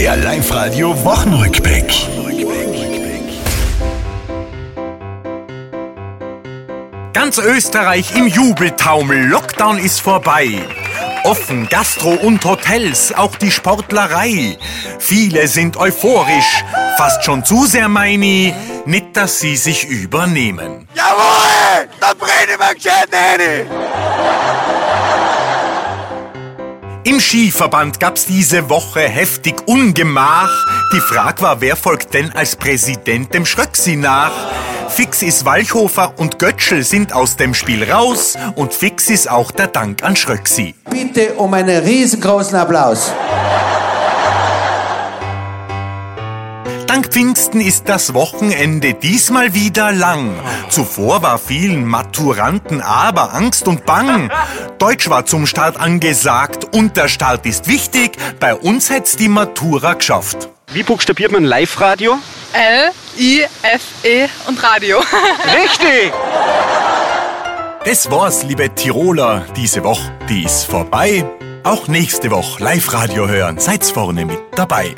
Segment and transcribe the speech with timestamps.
[0.00, 1.92] Der Live-Radio Wochenrückblick.
[7.12, 10.58] Ganz Österreich im Jubeltaumel, Lockdown ist vorbei.
[11.24, 14.56] Offen Gastro und Hotels, auch die Sportlerei.
[14.98, 16.64] Viele sind euphorisch,
[16.96, 18.54] fast schon zu sehr meini,
[18.86, 20.88] nicht dass sie sich übernehmen.
[20.94, 24.69] Jawohl, da brenne ich mir gescheit rein.
[27.10, 30.48] Im Skiverband gab's diese Woche heftig Ungemach.
[30.92, 34.30] Die Frage war, wer folgt denn als Präsident dem Schröcksi nach?
[34.88, 39.66] Fix ist Walchhofer und Götschel sind aus dem Spiel raus und fix ist auch der
[39.66, 40.76] Dank an Schröcksi.
[40.88, 43.12] Bitte um einen riesengroßen Applaus.
[46.90, 50.34] Dank Pfingsten ist das Wochenende diesmal wieder lang.
[50.70, 54.28] Zuvor war vielen Maturanten aber Angst und Bang.
[54.80, 58.18] Deutsch war zum Start angesagt und der Start ist wichtig.
[58.40, 60.48] Bei uns hätt's die Matura geschafft.
[60.72, 62.18] Wie buchstabiert man Live-Radio?
[62.54, 64.98] L, I, F, E und Radio.
[65.62, 66.12] Richtig!
[67.84, 69.46] Das war's, liebe Tiroler.
[69.54, 71.24] Diese Woche, die ist vorbei.
[71.62, 73.60] Auch nächste Woche Live-Radio hören.
[73.60, 74.96] Seid's vorne mit dabei.